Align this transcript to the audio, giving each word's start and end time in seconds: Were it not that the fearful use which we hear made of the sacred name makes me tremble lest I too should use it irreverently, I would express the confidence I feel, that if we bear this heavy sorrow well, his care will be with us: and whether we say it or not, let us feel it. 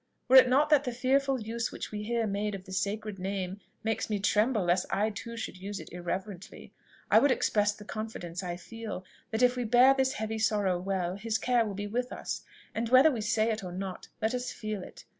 Were 0.27 0.35
it 0.35 0.49
not 0.49 0.71
that 0.71 0.83
the 0.83 0.91
fearful 0.91 1.39
use 1.39 1.71
which 1.71 1.91
we 1.91 2.01
hear 2.01 2.25
made 2.25 2.55
of 2.55 2.63
the 2.65 2.71
sacred 2.71 3.19
name 3.19 3.59
makes 3.83 4.09
me 4.09 4.17
tremble 4.17 4.63
lest 4.63 4.87
I 4.89 5.11
too 5.11 5.37
should 5.37 5.57
use 5.57 5.79
it 5.79 5.91
irreverently, 5.93 6.73
I 7.11 7.19
would 7.19 7.29
express 7.29 7.73
the 7.73 7.85
confidence 7.85 8.41
I 8.41 8.57
feel, 8.57 9.05
that 9.29 9.43
if 9.43 9.55
we 9.55 9.63
bear 9.63 9.93
this 9.93 10.13
heavy 10.13 10.39
sorrow 10.39 10.79
well, 10.79 11.17
his 11.17 11.37
care 11.37 11.63
will 11.67 11.75
be 11.75 11.85
with 11.85 12.11
us: 12.11 12.41
and 12.73 12.89
whether 12.89 13.11
we 13.11 13.21
say 13.21 13.51
it 13.51 13.63
or 13.63 13.71
not, 13.71 14.07
let 14.23 14.33
us 14.33 14.51
feel 14.51 14.81
it. 14.81 15.05